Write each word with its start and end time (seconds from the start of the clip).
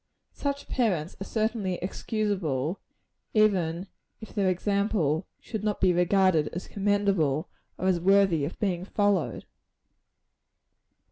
Such 0.33 0.67
parents 0.67 1.15
are 1.21 1.25
certainly 1.25 1.75
excusable, 1.75 2.79
even 3.35 3.85
if 4.19 4.33
their 4.33 4.49
example 4.49 5.27
should 5.39 5.63
not 5.63 5.79
be 5.79 5.93
regarded 5.93 6.47
as 6.53 6.67
commendable, 6.67 7.49
or 7.77 7.85
as 7.87 7.99
worthy 7.99 8.43
of 8.43 8.57
being 8.59 8.83
followed. 8.83 9.45